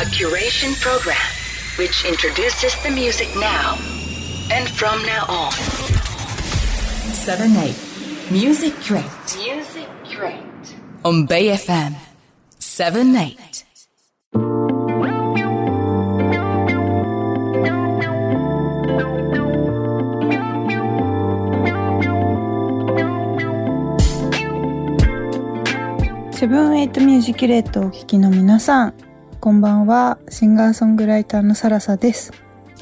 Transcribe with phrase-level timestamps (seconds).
[0.00, 1.16] A curation program
[1.78, 3.76] which introduces the music now
[4.50, 5.52] and from now on.
[7.12, 7.74] 7 8
[8.30, 9.04] Music Crate
[9.38, 10.76] Music Crate.
[11.04, 11.94] on Bay FM
[12.58, 13.56] 7 8
[26.36, 28.94] セブンエイトミュージキュレートをお聴きの皆さん、
[29.41, 32.31] こんばんは、シンガーソングライターのサラサです。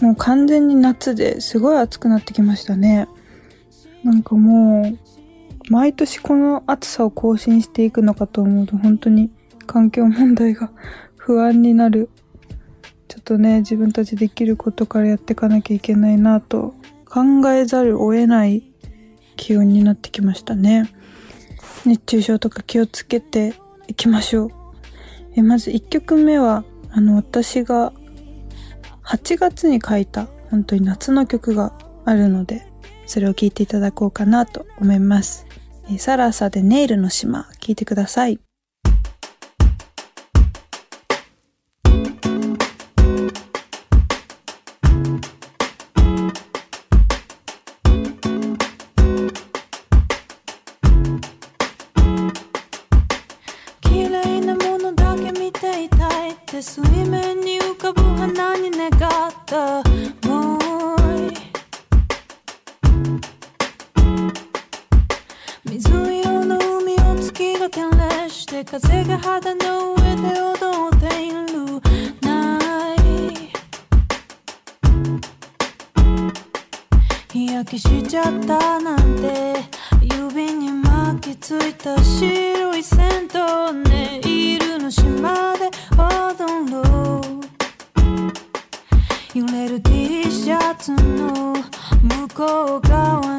[0.02, 3.08] もう完全に夏ですごい暑くなってきましたね。
[4.04, 9.32] なんかもう、毎年この暑さを更新していくのかと思うと本当に
[9.68, 10.70] 環境問題が
[11.16, 12.09] 不安になる。
[13.07, 17.21] ちょっとね、自分たちできることからやっていかなきゃいけないなと考
[17.54, 18.70] えざるを得ない
[19.38, 20.91] 気温になってきましたね。
[21.85, 23.54] 熱中症とか気をつけて
[23.88, 24.59] いきましょう。
[25.36, 27.94] えまず1曲目は、あの、私が
[29.04, 31.74] 8月に書いた本当に夏の曲が
[32.05, 32.66] あるので、
[33.05, 35.46] それを聴いていただこうかなと思います。
[35.91, 38.40] えサラサでネイルの島、聴いてください。
[77.59, 79.53] 焼けしちゃったなんて。
[80.02, 87.25] 指に巻きついた白い線とネイルの島で踊ろう。
[89.38, 93.38] 揺れる T シャツの向こう側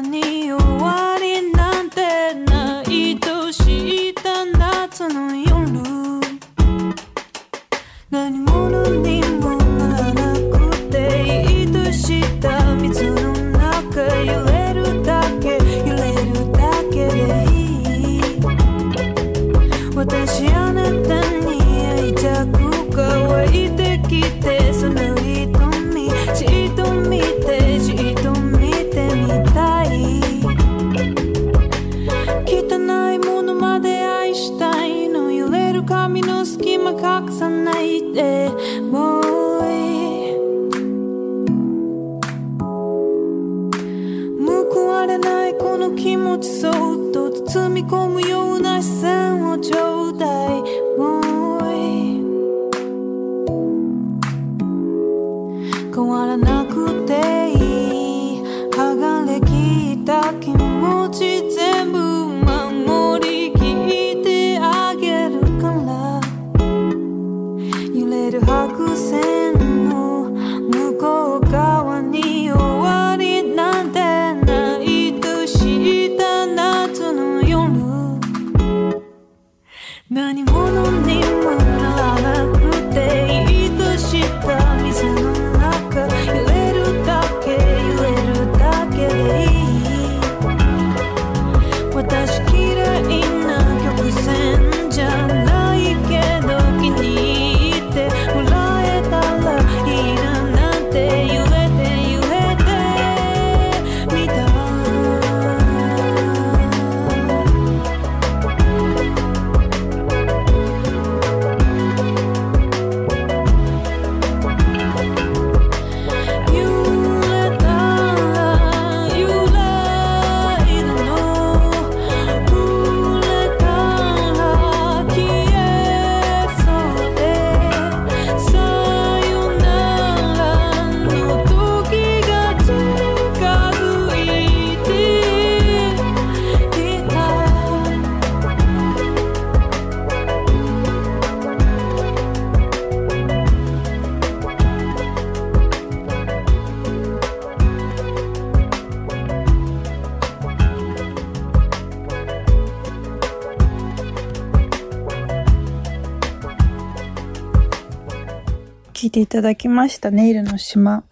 [159.11, 161.03] いていただきましたネイルの島。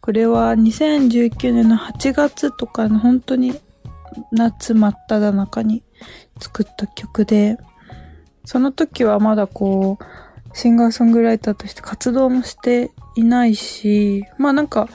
[0.00, 3.54] これは2019年の8月とかの本当に
[4.32, 5.84] 夏真っ只中に
[6.40, 7.56] 作った曲で、
[8.44, 14.88] その時はまだこう、シンガーソングライターとして活動もしていないし、まあなんか、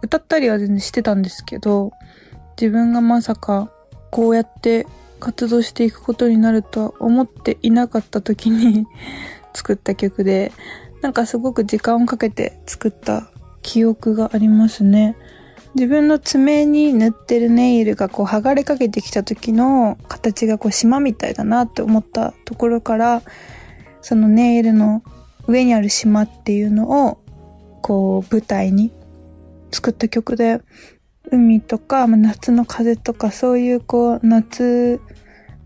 [0.00, 1.90] 歌ったりは全然してたんですけど、
[2.56, 3.72] 自分がまさか
[4.12, 4.86] こうやって
[5.18, 8.86] 活動していくことになるとは思っていなかった時に
[9.54, 10.52] 作った曲で、
[11.04, 13.28] なんかすごく時間をかけて作った
[13.60, 15.18] 記憶がありますね。
[15.74, 23.20] 自分の爪に塗ってるネイルがこう剥がれかけてきた時の形がこう島みたいだなって思ったところから
[24.00, 25.02] そのネイルの
[25.46, 27.18] 上にある島っていうのを
[27.82, 28.90] こう舞台に
[29.72, 30.62] 作った曲で
[31.30, 35.02] 海とか夏の風とかそういうこう夏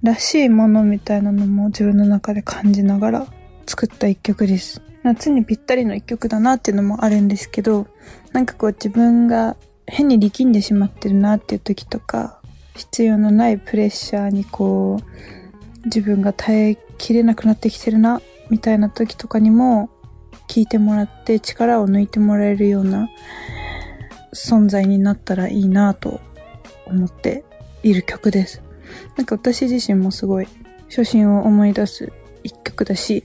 [0.02, 3.26] らしいものみたいなのも自分の中で感じながら
[3.68, 4.82] 作った一曲です。
[5.08, 7.86] 夏にぴったりの一曲だなっていうのもあるんですけど、
[8.32, 9.56] なんかこう自分が
[9.86, 12.42] 変に力んでしまってるなっていう時とか、
[12.74, 18.20] 必要のないプレッシャーにこう、自分が耐えきれなくなってきてるな、
[18.50, 19.88] みたいな時とかにも、
[20.46, 23.08] 聞いてもらって力を抜いてもらえるような
[24.34, 26.20] 存在になったらいいなと
[26.86, 27.44] 思って
[27.82, 28.62] いる曲です。
[29.16, 30.48] なんか私自身もすごい
[30.88, 32.12] 初心を思い出す
[32.42, 33.24] 一曲だし、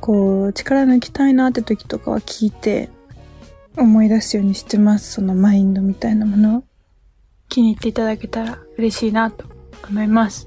[0.00, 2.88] こう力抜きたいなって時とかは聞いて
[3.76, 5.12] 思い出すようにしてます。
[5.12, 6.62] そのマインドみたいなものを。
[7.48, 9.46] 気に入っていただけたら嬉しいなと
[9.88, 10.46] 思います。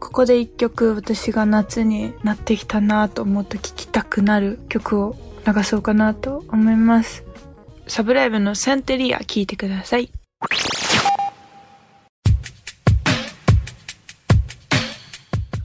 [0.00, 7.24] ここで一曲私が夏になってきたなと思うと聴きたくなる曲を流そうかなと思います。
[7.86, 10.10] サブライブのセンテリア聴いてください。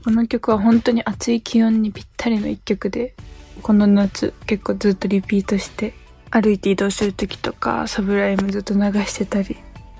[0.04, 3.14] この曲は本当に暑い気温にぴったりの一曲で、
[3.62, 5.94] この夏結構ずっとリピートして、
[6.30, 9.56] 歩いて移動する時とかサブライブずっと流してたり、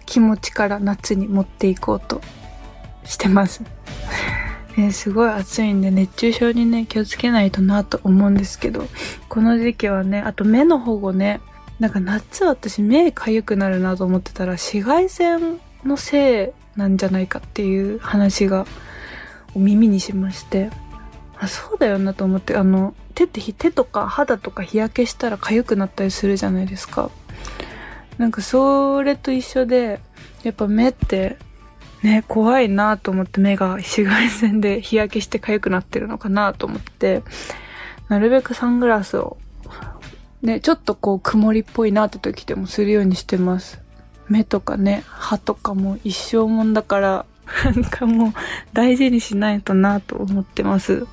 [0.06, 2.20] 気持ちから夏に持っていこうと
[3.04, 3.62] してます。
[4.76, 8.88] ね、すごい暑いんで熱中症にね気をつけないとなと思うんですけど
[9.28, 11.42] この時期はねあと目の保護ね
[11.78, 18.66] なんか夏私目かゆくなるなと思ってたら紫外線のせいなんじゃないかっていう話が
[19.60, 20.70] 耳にしまして
[21.38, 27.10] あそうだよなと思ってあの手って手とか肌とか日焼けしたら痒くなったりするじゃないですか
[28.18, 30.00] なんかそれと一緒で
[30.42, 31.36] やっぱ目って
[32.02, 37.22] ね、怖いなと思って目が紫外線で日焼けして痒くなってるのかなと思って、
[38.08, 39.38] なるべくサングラスを、
[40.42, 43.80] ね、ちょっとこう曇りっぽいなって時でもするようにしてます。
[44.28, 47.26] 目とかね、歯とかも一生もんだから、
[47.64, 48.32] なんかもう
[48.72, 51.06] 大事にしないとなと思ってます。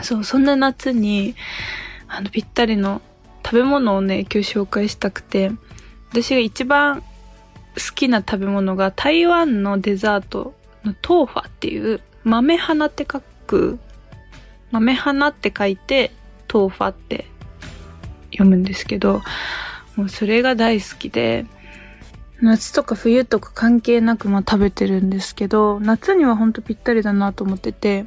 [0.00, 1.34] そう、そんな夏に、
[2.08, 3.02] あの、ぴったりの
[3.44, 5.52] 食べ物をね、今日紹介したくて、
[6.10, 7.02] 私が一番
[7.74, 10.54] 好きな食べ物が台湾のデザート
[10.84, 13.78] のトーファっていう豆花って書く
[14.70, 16.10] 豆花って書いて
[16.48, 17.26] トーファって
[18.32, 19.22] 読むんですけど
[19.96, 21.46] もうそれが大好きで
[22.42, 28.06] 夏とか冬とか関係なくまあ食べてるんですけど夏にはほんとぴったりだなと思ってて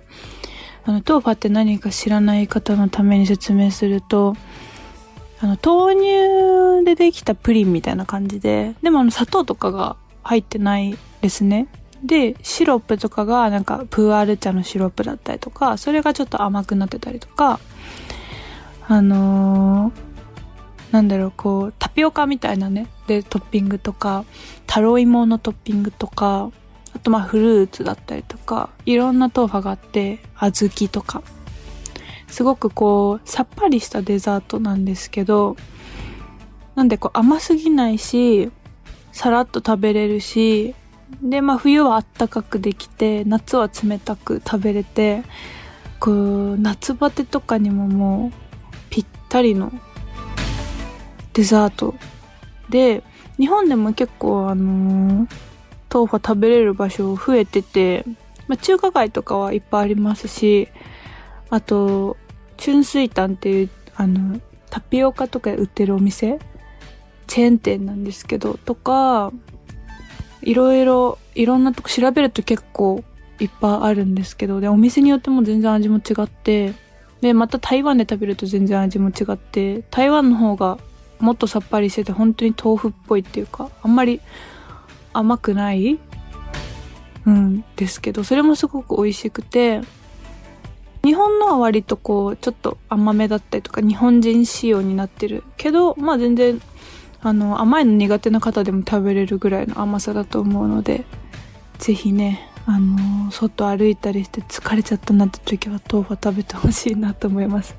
[0.83, 4.35] あのトーファって何か知らない方のために説明すると
[5.41, 11.67] あの、豆乳でできたプリンみたいな感じで、でもあの、砂糖とかが入ってないですね。
[12.03, 17.59] で、シロップとかがなんか、プーアール茶のシロップだったりとか、それがちょっと甘くなってたりとか、
[18.88, 24.25] あのー、なんだろう、こう、タピオカみたいなね、で、トッピングとか、
[24.67, 26.51] タロイモのトッピングとか、
[26.93, 31.24] あとまあフルーツだったりとか、いろんな豆腐があって、小豆とか、
[32.35, 35.55] すごくこうさっぱりしたデザートなんですけど
[36.75, 38.51] なんでこう甘すぎないし
[39.12, 40.75] さらっと食べれるし
[41.21, 45.24] でまあ冬はあったかくできて夏は冷たく食べれて
[46.00, 48.38] こう夏バテとかにももう
[48.89, 49.71] ぴったりの
[51.33, 51.95] デザート
[52.69, 53.03] で
[53.38, 55.27] 日本でも結構あのー
[55.93, 58.03] 豆腐食べれる場所増えてて、
[58.50, 60.67] まあ、中華街とかはいっぱいありますし
[61.50, 62.17] あと、
[62.60, 66.39] 春水タンっていう、あの、タピオカとか売ってるお店
[67.27, 69.31] チェーン店なんですけど、とか、
[70.41, 73.03] いろいろ、いろんなとこ調べると結構
[73.39, 76.74] いっぱいあるんですけど、で、お店によっても全然味も違って、
[77.22, 80.77] で、また台湾で食べると全然味も違って、台湾の方が
[81.19, 84.22] もっとさっぱりしてて本当に豆腐っぽいっていうか、あんまり
[85.13, 86.00] 甘くない
[87.25, 89.81] うん、ですけど、それもすごく美味しくて、
[91.03, 95.43] 日本のは割とこうちょっと甘めだったりとか日本人仕様になってる。
[95.55, 96.60] けどまあ全然
[97.22, 101.05] あの甘いの苦手な方でも食べれるぐらいの甘さだと思うので
[101.77, 107.75] ぜひねあの外歩いたりして疲れちゃったなって時は豆腐食べてほしいなと思います。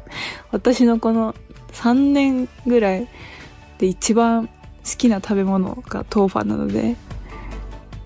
[0.53, 1.35] 私のこの
[1.77, 3.09] 3年ぐらい
[3.79, 4.53] で一番好
[4.97, 6.97] きな食べ物が豆腐なので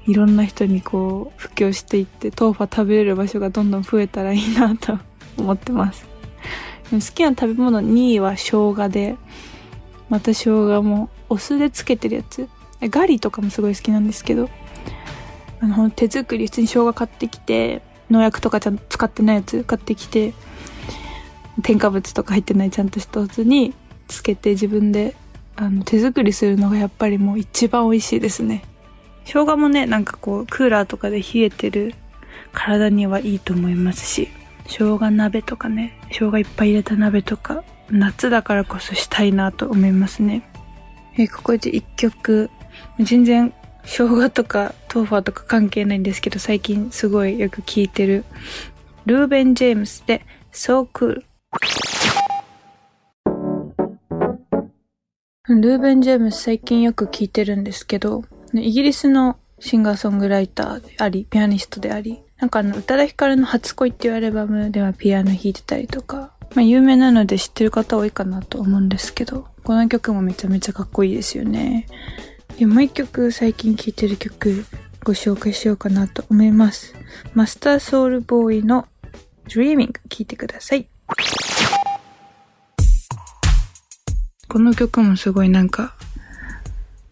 [0.06, 4.98] いろんな人にこう布教していって豆腐食べれる場所がどんどん増えたらいいなと
[5.36, 6.06] 思ってます。
[6.90, 9.16] 好きな食べ物2位は生姜で
[10.08, 12.48] また生姜もお酢でつけてるやつ。
[12.82, 14.48] ガリとかもすごい好きなんですけど
[15.60, 20.32] あの手作り普通に生姜買ってきて農薬とかちゃんと使ってないやつ買ってきて
[21.62, 23.74] 添加物とか入ってないちゃんとしたやつに
[24.08, 25.14] つけて自分で
[25.56, 28.64] あの手作りするのがやっぱりもう一番美味しいですね。
[29.24, 31.94] 生姜もねなんかこうクーラーとかで冷えてる
[32.52, 34.28] 体にはいいと思いますし
[34.66, 40.48] 生姜鍋とかね生姜いっぱい入れた鍋とか夏だからこそしたいなと思いますね。
[41.18, 42.50] えここで一曲。
[42.98, 43.52] 全然
[43.84, 48.24] 生姜とかトーファーとか関係ないんですけど最近すごいよく聴いてる
[49.06, 51.22] ルーベン・ジェームスで So Cool
[55.48, 58.22] ルーベン・ジェームス最近よく聴いてるんですけど
[58.54, 71.86] イギリスのシンガーソングライターであり、ピアニストであり、なんかあの、宇多田ヒカルの初恋っていうアルバムではピアノ弾いてたりとか、まあ有名なので知ってる方多いかなと思うんですけど、この曲もめちゃめちゃかっこいいですよね。
[72.58, 74.64] でもう一曲最近聴いてる曲
[75.04, 76.94] ご紹介しようかなと思います。
[77.34, 78.88] マスターソウルボーイの
[79.46, 80.89] Dreaming 聴いてください。
[84.50, 85.94] この曲もすごいなんか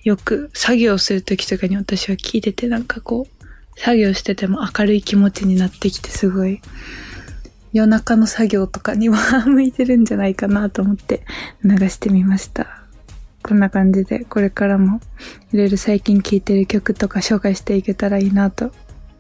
[0.03, 6.61] よく作業する時とかに私は聞いててなんかこう、作業してても明るい気持ちになってきてすごい、
[7.73, 11.25] 夜中の作業とかには向いてるんじゃないかなと思って
[11.63, 12.83] 流してみました。
[13.45, 15.01] こんな感じでこれからも
[15.53, 18.73] いろいろ最近聴いてる曲とか紹介していけたらいいなと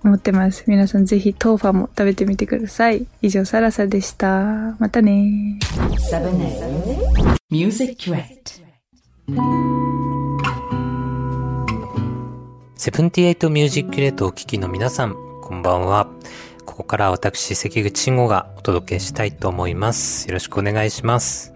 [0.05, 0.65] 思ってます。
[0.67, 3.07] 皆さんぜひトーファも食べてみてください。
[3.23, 4.77] 以上サラサでした。
[4.79, 5.59] またね
[12.77, 16.09] セブンティエイトミュージックレートをお聴きの皆さん、こんばんは。
[16.65, 20.29] ここから私、関口慎吾がお届けしたいと思います。
[20.29, 21.53] よろしくお願いします。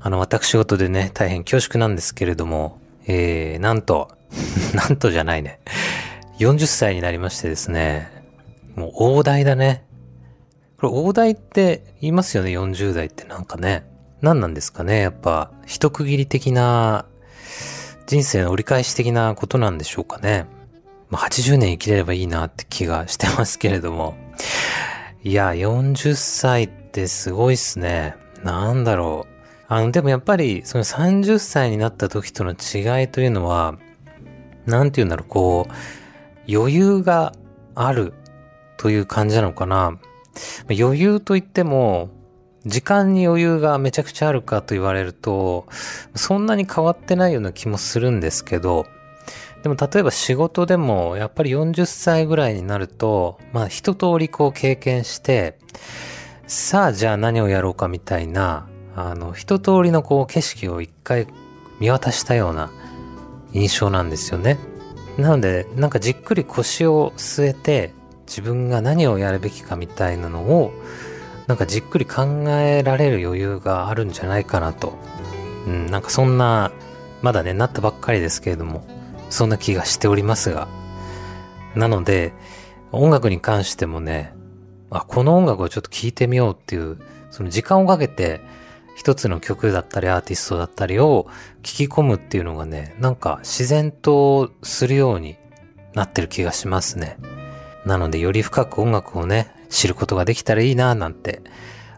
[0.00, 4.10] あの、私事でね、大変恐縮なんですけれども、えー、なんと、
[4.74, 5.60] なんとじゃないね。
[6.38, 8.10] 40歳になりましてですね、
[8.74, 9.84] もう大台だね。
[10.78, 13.86] これ大台って言いますよね、40代ってなんかね。
[14.20, 17.06] 何なんですかね、やっぱ、一区切り的な
[18.06, 20.46] 人生の折り返し的なことなんでしょうかね。
[21.08, 24.16] まあ、80年生きれればいいなって気がしてますけれども。
[25.22, 28.16] いや、40歳ってすごいっすね。
[28.42, 29.34] なんだろう。
[29.68, 33.76] あの、でもやっぱり、その30歳になった時との違いというのは、
[34.66, 35.72] なんて言うんだろう、こう、
[36.48, 37.34] 余裕が
[37.74, 38.12] ある
[38.76, 39.98] という感じなのかな。
[40.68, 42.10] 余裕といっても、
[42.66, 45.66] 時間に余裕がめちゃくちゃあるかと言われると、
[46.14, 48.86] そんなに変わってないような気もするんですけど、
[49.62, 55.58] でも例えば仕事でもやっぱり40歳ぐらいになると、まあ一通りこう経験して、
[56.46, 61.26] さあじゃあ何をやろうかみたいな、あの一通りのこう景色を一回
[61.80, 62.70] 見渡したような
[63.52, 64.58] 印象なんですよね。
[65.18, 67.92] なので、なんかじっくり腰を据えて
[68.26, 70.72] 自分が何をやるべきかみたいなのを
[71.46, 74.94] なんかじっくり考えられる余裕があるんじゃないかなと。
[75.66, 76.72] うん、なんかそんな、
[77.22, 78.86] まだね、なったばっかりですけれども、
[79.28, 80.68] そんな気がしておりますが。
[81.74, 82.32] なので、
[82.92, 84.34] 音楽に関してもね、
[84.90, 86.98] あ、この音楽をちょっと聴いてみようっていう、
[87.30, 88.40] その時間をかけて、
[88.94, 91.26] 一つの曲だったりアーティストだったりを
[91.62, 95.36] 聴き込むっていうのがね、なんか自然とするように
[95.94, 97.18] なってる気がしますね。
[97.84, 101.42] なのでより深く音楽をね、知ることができたらいいなぁなんて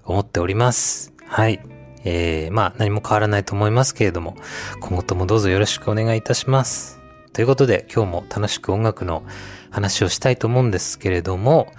[0.04, 1.12] 思っております。
[1.26, 1.60] はい。
[2.04, 4.36] えー、まあ何も変わらないと思いますけれども、
[4.80, 7.00] 今後ともどうぞよろしくお願いいたします。
[7.32, 9.22] ということで今日も楽しく音楽の
[9.70, 11.72] 話をしたいと思うんですけれども、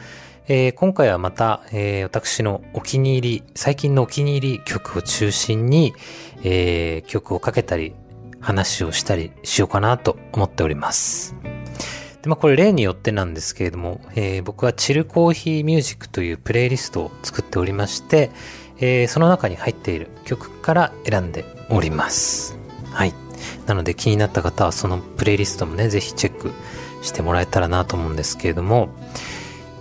[0.49, 5.93] えー今回はまた、えー私のお気に入り、最近のお気に入り曲を中心に、
[6.41, 7.93] えー曲をかけたり、
[8.39, 11.35] 話をしたりしようかなと思っております。
[12.21, 18.31] で、まあこれ例によってなんですけれども、え僕はチルコーヒーミュージックというプレイリストを作っておりまして、
[18.79, 22.57] えその中に入っている曲から選んでおります。
[22.93, 23.13] はい。
[23.65, 26.53] なので気になった方はそのプレイリストもね、ぜひチェック
[27.01, 28.87] してもらえたらなと思うんですけれども、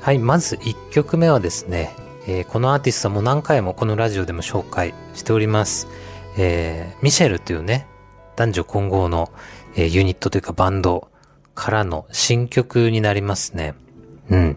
[0.07, 1.93] はい、まず1曲目はですね、
[2.29, 5.89] えーこのアーティストも何回もこのラジオでも紹介しております。
[6.39, 7.89] えーミシェルというね、
[8.37, 9.33] 男女混合の、
[9.75, 11.09] えーユニットというかバンド
[11.57, 13.75] からの新曲になりますね。
[14.31, 14.57] うん。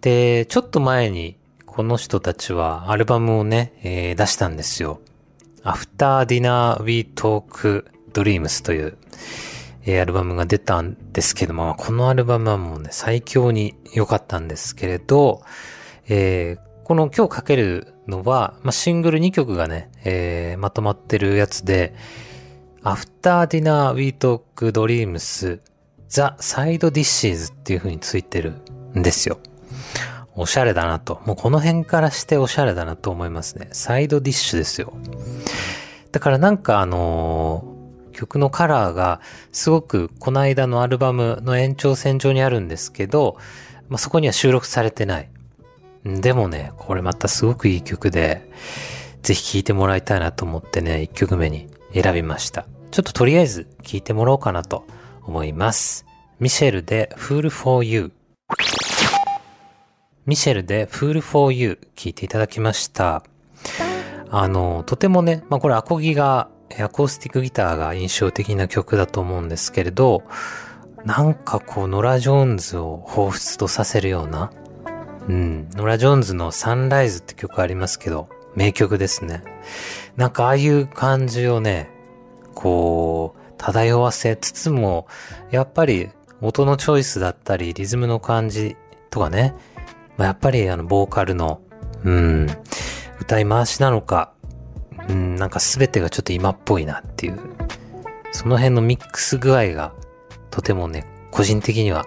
[0.00, 4.98] で、ちょっと前に、この人たちはアルバムをね、えー出したんですよ。
[5.62, 8.98] After Dinner We Talk Dreams という、
[9.86, 15.42] えーアルバムが出たんですけども、このアルバムはもうね、最強に良かったんですけれど、
[16.08, 21.94] えーこの今日かけるのは、まあ、シングル2曲がね、えーまとまってるやつで、
[22.84, 25.60] After Dinner We Talk Dreams
[26.08, 28.54] The Side Dishes っていう風についてる
[28.96, 29.38] んですよ。
[30.36, 31.20] おしゃれだなと。
[31.26, 33.68] もうこの辺からしておしゃれだなと思いますね。
[33.72, 34.92] サイドディッシュですよ。
[36.12, 37.75] だからなんかあのー
[38.16, 39.20] 曲のカラーが
[39.52, 43.36] すごくこの間のアルバムの延長線上にあるんですけど、
[43.88, 45.28] まあ、そこには収録されてない。
[46.04, 48.50] でもね、これまたすごくいい曲で、
[49.22, 52.66] ぜひ聴いてもらいたいなと思ってね、1曲目に選びました。
[52.90, 54.86] ちょっととりあえず聴いてもらおうかなと
[55.22, 56.06] 思います。
[56.40, 58.12] ミシェルで Fool for You。
[60.24, 63.22] ミシェルで Fool for You 聴いていただきました。
[64.30, 70.24] あの、とてもね、まあこれアコギが、アコースティックギターが印象的な曲だと思うんですけれど、
[71.04, 74.50] なんかこう、ノラ・ジョーンズを彷彿とさせるような、
[75.28, 79.42] うん、ノラ・ジョーンズのサンライズって曲ありますけど、名曲ですね。
[80.16, 81.90] なんかああいう感じをね、
[82.54, 85.06] こう、漂わせつつも、
[85.50, 88.76] やっぱり音のチョイスだったり、リズムの感じ
[89.10, 89.54] とかね、
[90.16, 91.60] まあ、やっぱりあの、ボーカルの、
[92.04, 92.46] うん、
[93.20, 94.32] 歌い回しなのか、
[95.08, 97.38] うん、なんか全てがちょっと今っぽいなっていう、
[98.32, 99.92] その辺のミックス具合が
[100.50, 102.06] とてもね、個人的には、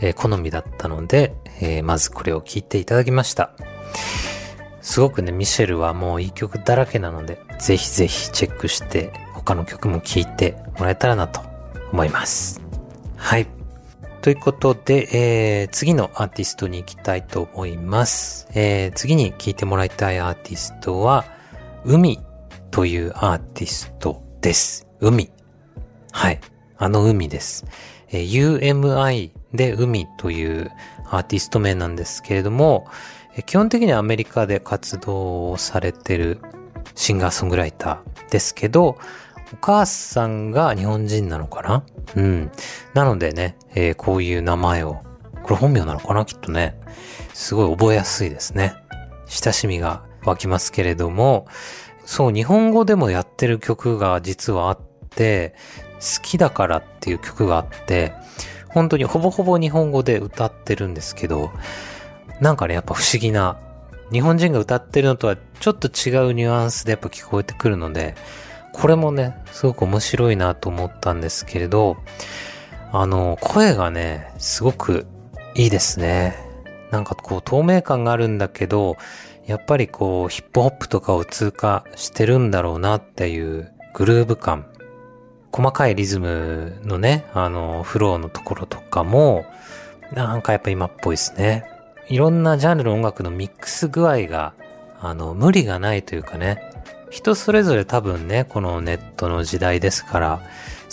[0.00, 3.50] えー好みだったので、えーまずこれを聴いていただきました。
[4.80, 11.40] すごくね、ミシェルはもういい曲だらけなので、ぜひぜひチェックして、他の曲も聴いてもらえたらなと
[11.92, 12.60] 思います。
[13.16, 13.46] はい。
[14.22, 18.48] ということで、えー次のアーティストに行きたいと思います。
[18.54, 21.24] えー次に聴いてもらいたいアーティストは、
[21.84, 22.20] 海
[22.70, 24.86] というアーティストです。
[25.00, 25.30] 海。
[26.12, 26.40] はい。
[26.76, 27.64] あの海です。
[28.10, 30.70] えー UMI で海という
[31.10, 32.86] アーティスト名なんですけれども、
[33.34, 36.40] えー基本的にはアメリカで活動をされてる
[36.94, 38.98] シンガーソングライターですけど、
[39.52, 41.84] お母さんが日本人なのかな？
[42.16, 42.50] うん。
[42.94, 45.02] なのでね、えーこういう名前を、
[45.42, 46.24] これ本名なのかな？
[46.24, 46.78] きっとね。
[47.32, 48.74] すごい覚えやすいですね。
[49.26, 51.46] 親しみが湧きますけれども、
[52.08, 55.54] そう、日本語でもやってる曲が実はあって、
[55.96, 58.14] 好きだからっていう曲があって、
[58.70, 61.50] 本当にほぼほぼ日本語で歌ってるんですけど、
[62.40, 63.58] なんかね、やっぱ不思議な、
[64.10, 68.14] 日本人が歌ってるのとはちょっと違うニュアンスでやっぱ聞こえてくるので、
[68.72, 71.98] これもね、すごく面白いなと思ったんですけれど、
[72.90, 75.06] あの、声がね、すごく
[75.54, 76.38] いいですね。
[76.90, 78.96] なんかこう透明感があるんだけど、
[79.48, 84.66] やっぱりこうヒップホップとかを通過してるんだろうなっていうグルーヴ感。
[85.50, 89.46] 細かいリズムのね、あの、フローのところとかも、
[90.12, 91.64] なんかやっぱ今っぽいですね。
[92.08, 94.52] いろんなジャンルの音楽のミックス具合が、
[95.00, 96.60] あの、無理がないというかね、
[97.10, 100.40] 人それぞれ多分ね、このネットの時代ですから、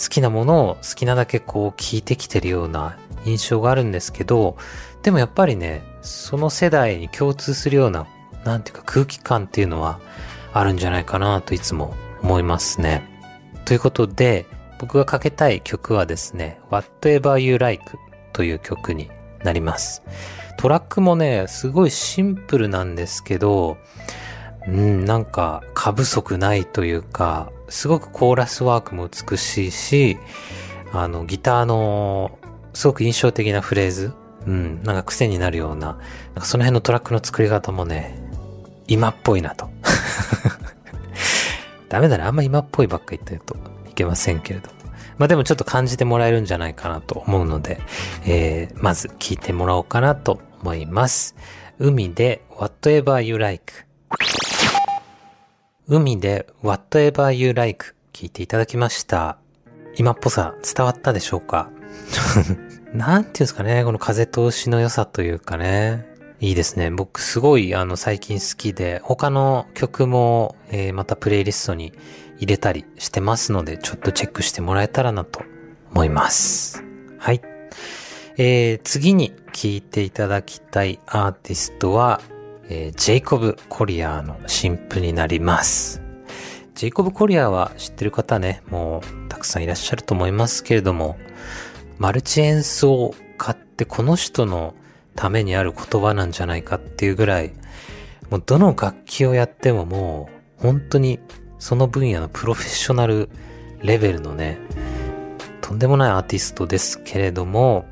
[0.02, 4.56] 好きなものを好きなだけこう聞いてきてるような印象があるんですけど、
[5.02, 8.06] でもやっぱりね、その世代に共通するような、
[8.46, 10.00] なんていうか空気感っていうのは
[10.52, 13.02] あるんじゃないかなといつも思いますね。
[13.64, 14.46] ということで、
[14.78, 17.98] 僕がかけたい曲はですね、Whatever You Like
[18.32, 19.10] という曲に
[19.42, 20.02] なります。
[20.58, 23.76] トラックもね、すごいシンプルなんですけど、
[24.66, 30.18] うん、なんか過不足ないというか、すごくコーラスワークも美しいし、
[30.92, 32.38] あの、ギターの
[32.72, 34.12] すごく印象的なフレーズ、
[34.46, 35.98] うん、なんか癖になるような、なん
[36.36, 38.25] かその辺のトラックの作り方もね、
[38.88, 39.68] 今っぽいなと。
[41.88, 42.24] ダメだね。
[42.24, 43.56] あんま今っぽいばっか言ってると
[43.88, 44.70] いけませんけれど。
[45.18, 47.80] まあでもちょっと感じてもらえるんじゃないかなと思うので、
[48.26, 51.34] えー、まず聞いてもらおうかなと思います。
[51.78, 53.72] 海で Whatever You Like。
[55.88, 59.38] 海で Whatever You Like 聞いていただきました。
[59.96, 61.70] 今っぽさ伝わったでしょうか？
[62.92, 66.06] なんていうんですかね、この風通しの良さというかね。
[66.38, 66.90] いいですね。
[66.90, 71.94] 僕すごいあの最近好きで、他の曲も、えーまたプレイリストに
[72.38, 75.40] 入れたりしてますので、ちょっとチェックしてもらえたらなと
[75.92, 76.84] 思います。
[77.18, 77.40] はい。
[78.36, 82.20] えー次に聴いていただきたいアーティストは、
[82.68, 86.02] えージェイコブ・コリアーの新譜になります。
[86.74, 91.16] ジェイコブ・コリアーは知ってる方ね、もうたくさんいらっしゃると思いますけれども、
[91.96, 94.74] マルチ演奏家ってこの人の
[95.16, 97.52] ためにある言葉なんじゃないかっていうぐらい、
[98.30, 100.28] もうどの楽器をやってもも
[100.60, 101.18] う本当に
[101.58, 103.28] その分野のプロフェッショナル
[103.82, 104.58] レベルのね、
[105.60, 107.86] とんでもないアーティストですけれども、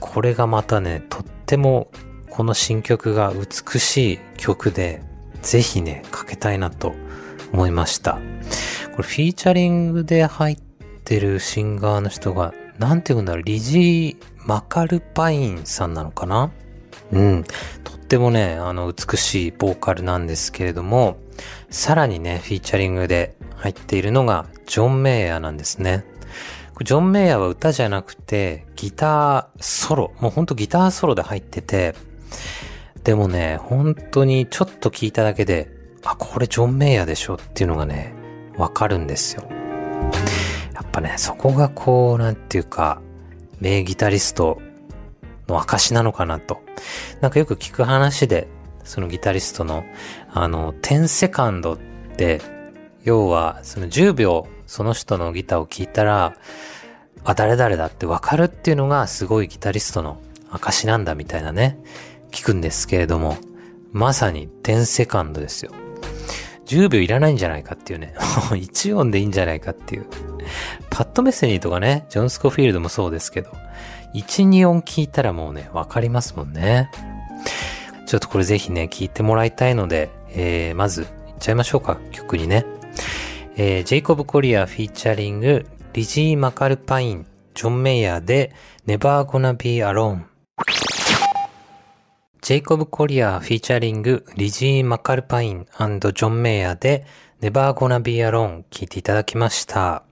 [0.00, 1.90] これがまたね、とっても
[2.28, 5.02] この新曲が美しい曲で、
[5.42, 6.94] ぜひね、かけたいなと
[7.52, 8.18] 思いました。
[8.92, 10.58] これフィーチャリングで入っ
[11.04, 16.50] てるシンガーの人が、なんて言うんだろう、リジー・マカルパインさんなのかな？
[17.12, 17.44] うん。
[17.84, 21.18] とってもね、あの、美しいボーカルなんですけれども、
[21.68, 26.04] さらにね、フィーチャリングで入っているのが、ジョン・メイヤーなんですね。
[26.84, 31.94] ジョン・メイヤーは歌じゃなくて、ギターソロ、もうほんとギターソロで入ってて、
[33.02, 35.70] でもね、本当にちょっと聞いただけで、
[36.04, 38.14] あ、これジョン・メイヤーでしょっていうのがね、
[38.56, 39.48] わかるんですよ。
[40.74, 43.00] やっぱね、そこがこう、なんていうか、
[43.60, 44.60] 名ギタリスト
[45.48, 46.60] の証なのかなと。
[47.20, 48.48] なんかよく聞く話で、
[48.84, 49.84] そのギタリストの、
[50.32, 51.78] あの、10セカンドっ
[52.16, 52.40] て、
[53.04, 56.36] 要は、その10秒、その人のギターを聴いたら、
[57.24, 61.78] あ、誰々だってわかるっていうのがすごいギタリストの証なんだみたいなね、
[62.30, 63.36] 聞くんですけれども、
[63.92, 65.72] まさに10セカンドですよ。
[66.66, 68.14] 10秒いらないんじゃないかっていうね。
[68.50, 70.06] 1音でいいんじゃないかっていう。
[70.96, 73.50] パッドメッセニーとかね、ジョン・スコフィールドもそうですけど、
[74.14, 76.90] 1、2音聞いたらもうね、わかりますもんね。
[78.06, 82.64] ちょっとこれぜひね、聞いてもらいたいので、えー、まず、いっちゃいましょうか、曲にね。
[83.56, 88.54] えー、ジェイコブ・コリアフィーチャリング、リジー・マカルパイン、ジョン・メイヤーで、
[88.86, 90.22] Never Gonna Be Alone。
[92.40, 97.04] ジェイコブ・コリアフィーチャリング、リジー・マカルパインジョン・メイヤーで、
[97.42, 100.05] Never Gonna Be Alone 聴いていただきました。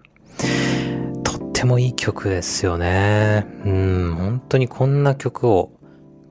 [1.22, 3.46] とってもいい曲ですよね。
[3.64, 5.72] うん、本当にこんな曲を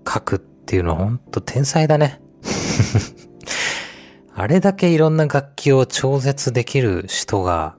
[0.07, 2.21] 書くっていうのは本当天才だね。
[4.35, 7.75] あれだけいろんな楽器を超絶できる人が、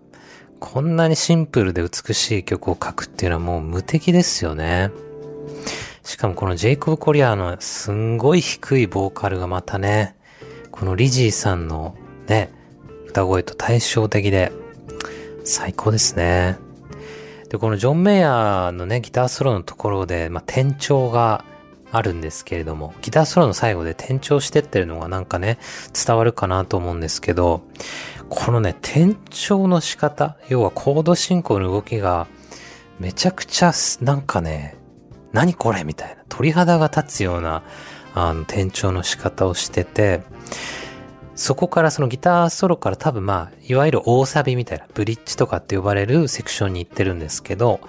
[0.60, 4.90] こんなにシンプルで美しい曲を書くっていうのはもう無敵ですよね。
[6.04, 10.14] しかもこのジェイコブ・コリアのすんごい低いボーカルがまたね、
[10.70, 11.96] このリジーさんの
[12.28, 12.50] ね、
[13.08, 14.52] 歌声と対照的で
[15.44, 16.58] 最高ですね。
[17.50, 21.44] で、このジョン・メイヤーのね、ギターソロのところで、まあ、転調が
[21.92, 25.58] あるんですけれども、ギターソロの最後で転調してってるのがなんかね、
[25.94, 27.62] 伝わるかなと思うんですけど、
[28.28, 32.26] このね、転調の仕方、要はコード進行の動きが、
[32.98, 34.76] めちゃくちゃ、なんかね、
[35.32, 37.62] 何これみたいな、鳥肌が立つような、
[38.14, 40.22] あの、転調の仕方をしてて、
[41.36, 47.80] そこからそのギターソロから多分まあ、いわゆる大サビみたいな、ブリッジとかって呼ばれるセクションに行ってるんですけど、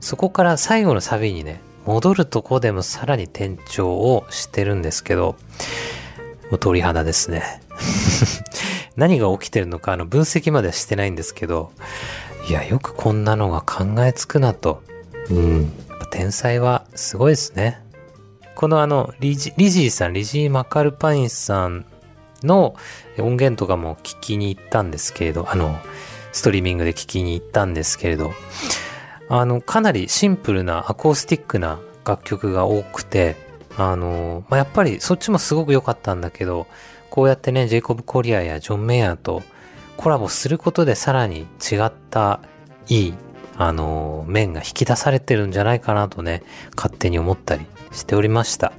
[0.00, 5.36] そこから最後のサビにね、戻るとこでもさらに転調をしてるんですけど、
[6.50, 7.62] もう鳥肌ですね。
[8.96, 11.72] 何が起きてるのか、あの、分析まではしてないんですけど、
[12.48, 14.82] いや、よくこんなのが考えつくなと。
[15.30, 15.72] うん。
[16.10, 17.80] 天才はすごいですね。
[18.54, 21.84] このあの、リジリジーさん、リジー・マカルパインさん
[22.42, 22.76] の
[23.18, 25.78] 音源とかも聞きに行ったんですけれど、あの、
[26.32, 28.32] ストリーミングで聞きに行ったんですけれど、
[29.28, 33.36] あの、かなりシンプルなアコースティックな楽曲が多くて、
[33.76, 36.66] あの、まあ、やっぱりそっちもすごく良かったんだけど、
[37.10, 39.42] こうやってね、ジェイコブ・コリアやジョン・メイヤーと
[39.96, 42.40] コラボすることでさらに違った
[42.88, 43.14] いい
[43.56, 46.42] あの、面が引き出されてるんじゃないかなとね、
[46.76, 48.72] 勝手に思ったりしておりました。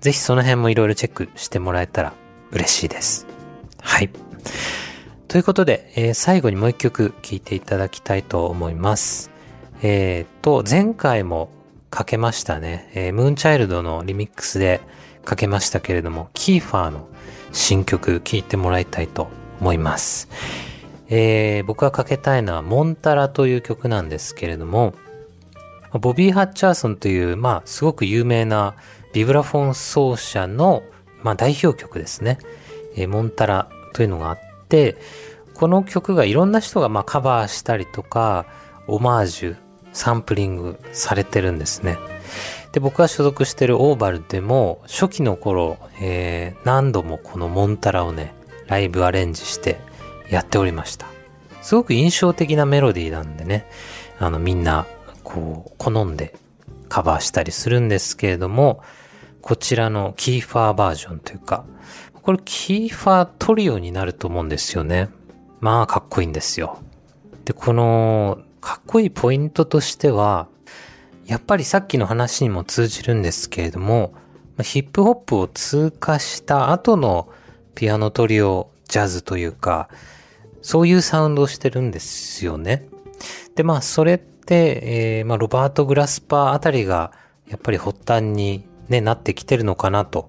[0.00, 2.14] ぜひその辺もいろいろチェックしてもらえたら
[2.52, 3.26] 嬉しいです。
[3.80, 4.10] はい。
[5.28, 9.30] ということで、えー、最後にもう一曲聴いていただきたいと思います。
[9.82, 11.50] えー、と、前回も
[11.90, 14.80] かけましたね、えー、ムーンチャイルドのリミックスで
[15.24, 17.08] かけましたけれども、キーファーの
[17.52, 19.28] 新曲聴いてもらいたいと
[19.60, 20.28] 思います。
[21.08, 24.94] えー、僕がかけたいのはモンタラという曲なんですけれども、
[25.92, 28.74] ボビー・ハッチャーソンという、まあ、すごく有名な
[29.12, 30.84] ビブラフォン奏者の、
[31.22, 32.38] まあ、代表曲ですね。
[32.96, 34.96] えー、モンタラというのがあって、
[35.54, 38.46] この曲がいろんな人がまカバーしたりとか、
[38.86, 39.56] オマージュ、
[39.92, 41.98] サンプリングされてるんですね。
[42.72, 48.32] で、僕が所属してるオーバルでも、初期の頃、えー、何度もこのモンタラをね、
[48.68, 49.80] ライブアレンジして
[50.30, 51.06] やっておりました。
[51.60, 53.66] すごく印象的なメロディーなんでね、
[54.18, 54.86] あのみんな
[55.24, 56.34] こう好んで
[56.88, 58.82] カバーしたりするんですけれども、
[59.42, 61.64] こちらのキーファーバージョンというか、
[62.22, 65.08] これキーファートリオになると思うんですよね。
[65.60, 66.78] まあかっこいいんですよ。
[67.44, 70.48] で、このかっこいいポイントとしては、
[71.26, 74.14] やっぱりさっきの話にも通じるんですけれども、
[74.62, 77.28] ヒップホップを通過した後の
[77.74, 79.88] ピアノトリオジャズというか、
[80.62, 82.86] そういうサウンドをしてるんですよね。
[83.54, 87.12] で、まあ、それって、えーまあ、ロバート・グラスパーあたりが、
[87.48, 90.28] やっぱり発端に、ね、なってきてるのかなと。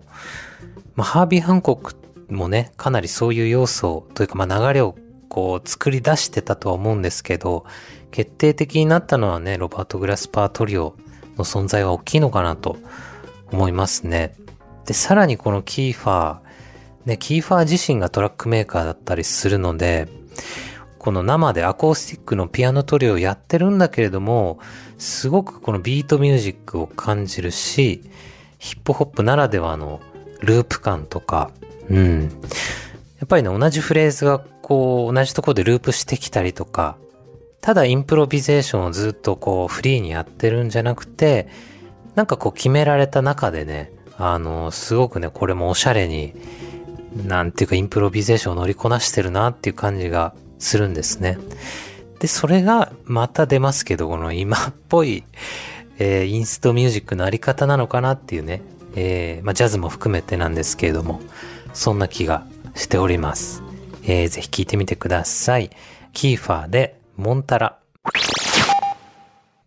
[0.96, 4.96] まあ、ハービー・ハンコックもね、かなりそういう要素というか、まあ、流れを
[5.28, 7.66] こう、作り出してたとは思うんですけど、
[8.12, 10.96] 決定的になったのはね、ロバート・グラスパートリオ
[11.38, 12.78] の存在は大きいのかなと
[13.52, 14.36] 思いますね。
[14.86, 16.40] で、さらにこのキーファー、
[17.06, 20.08] ね、キーファー自身がトラックメーカーだったりするので、
[21.00, 24.60] この生でアコースティックのピアノトリオをやってるんだけれども、
[24.98, 28.04] すごくこのビートミュージックを感じるし、
[28.62, 30.02] ヒップホップならではの
[30.40, 31.50] ループ感とか、
[31.90, 32.30] うん。
[33.20, 36.96] やっぱりね、同じフレーズがこう、同じところでループしてきたりとか、
[37.60, 41.48] ただインプロビゼーションをずっとこう、フリーにやってるんじゃなくて、
[42.14, 46.36] なんかこう決められた中でね、あの、すごくね、これもおしゃれに、
[47.16, 51.40] なんていうかインプロビゼーションを乗りこなしてるなっていう感じがするんですね。
[52.20, 55.24] で、それがまた出ますけど、この今っぽい、
[55.98, 58.62] えーインストミュージックのあり方なのかなっていうね、
[58.96, 61.22] えーまあ、ジャズも含めてなんですけれども、
[61.74, 63.64] そんな気がしております。
[64.04, 65.70] えーぜひ聴いてみてください。
[66.14, 67.78] キーファーでモンタラ。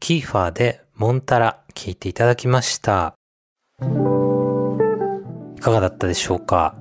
[0.00, 3.14] キーファーでモンタラ聴いていただきました。
[3.80, 6.76] いかがだったでしょうか？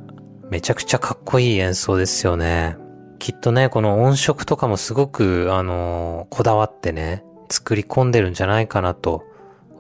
[0.50, 2.76] めちゃくちゃかっこいい演奏ですよね。
[3.20, 9.24] きっとね、この音色とかもすごく、あのこだわってね、作り込んでるんじゃないかなと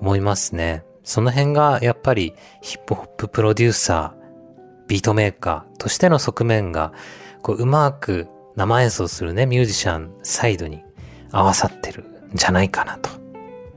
[0.03, 0.83] 思いますね。
[1.05, 6.91] その辺がやっぱりヒップホッププロデューサー、ビートメーカーとしての側面が、
[7.41, 10.83] こう、うまく生演奏するね、ミュージシャンサイドに
[11.31, 13.09] 合わさってるんじゃないかなと、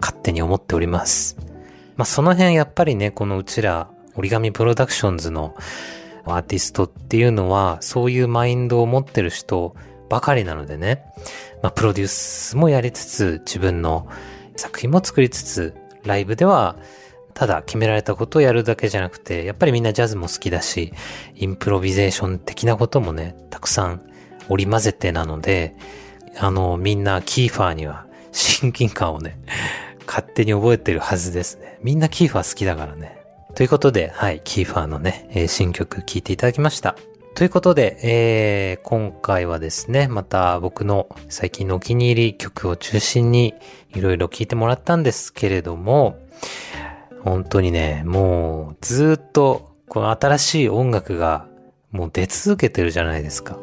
[0.01, 1.37] 勝手に思っております。
[1.97, 5.55] まあ、その辺やっぱりね、このうちら、折り紙プロダクションズの
[6.25, 9.77] アーティストっていうのは、そういうマインドを持ってる人
[10.09, 11.05] ばかりなのでね、
[11.63, 14.09] まあ、プロデュースもやりつつ、自分の
[14.57, 16.77] 作品も作りつつ、ライブでは、
[17.35, 20.93] ただ決められたことをやるだけじゃなくて、やっぱりみんなジャズも好きだし、
[21.35, 24.01] インプロビゼーション的なこともね、たくさん
[24.49, 25.77] 織り交ぜてなので、
[26.39, 29.39] あの、みんなキーファーには親近感をね、
[30.07, 31.79] 勝手に覚えてるはずですね。
[31.83, 33.19] みんなキーファー好きだからね。
[33.55, 36.97] ということで、はい、キーファーのね、新曲聴いていただきました。
[37.37, 43.53] ということで、えー今回はですね、また僕の最近のお気に入り曲を中心に
[43.95, 46.19] いろいろ聴いてもらったんですけれども、
[47.21, 51.47] 本当にね、もうずっとこの新しい音楽が
[51.91, 53.59] もう出続けてるじゃないですか。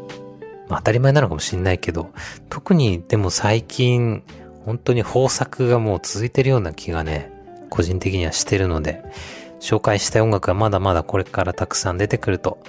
[0.70, 2.12] まあ当たり前なのかもしんないけど、
[2.50, 4.22] 特にでも最近
[4.66, 7.32] 本当に豊作がもう続いてるような気がね、
[7.72, 9.04] 個人的にはしてるので、
[9.60, 12.60] 紹介したい音楽はまだまだこれからたくさん出てくると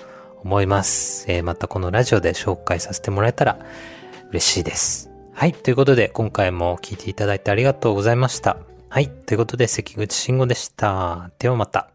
[0.44, 1.24] 思います。
[1.28, 3.58] えーまたこのラジオで紹介させてもらえたら
[4.30, 5.10] 嬉しいです。
[5.32, 5.52] はい。
[5.52, 8.58] ということで、今回も聞いていただいてありがとうございました。
[8.88, 9.08] はい。
[9.08, 11.30] ということで、関口慎吾でした。
[11.38, 11.93] ではまた。